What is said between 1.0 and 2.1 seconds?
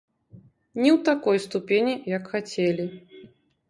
такой ступені,